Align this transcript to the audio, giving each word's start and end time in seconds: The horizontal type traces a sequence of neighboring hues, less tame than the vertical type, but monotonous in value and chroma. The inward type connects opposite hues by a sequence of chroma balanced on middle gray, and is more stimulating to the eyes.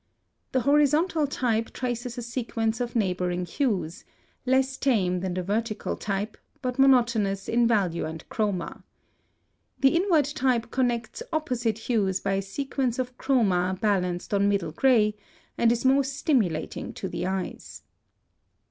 The 0.51 0.61
horizontal 0.61 1.27
type 1.27 1.69
traces 1.73 2.17
a 2.17 2.23
sequence 2.23 2.81
of 2.81 2.95
neighboring 2.95 3.45
hues, 3.45 4.03
less 4.47 4.75
tame 4.75 5.19
than 5.19 5.35
the 5.35 5.43
vertical 5.43 5.95
type, 5.95 6.37
but 6.63 6.79
monotonous 6.79 7.47
in 7.47 7.67
value 7.67 8.05
and 8.05 8.27
chroma. 8.27 8.81
The 9.79 9.95
inward 9.95 10.25
type 10.25 10.71
connects 10.71 11.21
opposite 11.31 11.77
hues 11.77 12.19
by 12.19 12.33
a 12.33 12.41
sequence 12.41 12.97
of 12.97 13.15
chroma 13.19 13.79
balanced 13.79 14.33
on 14.33 14.49
middle 14.49 14.71
gray, 14.71 15.17
and 15.55 15.71
is 15.71 15.85
more 15.85 16.03
stimulating 16.03 16.93
to 16.93 17.07
the 17.07 17.27
eyes. 17.27 17.83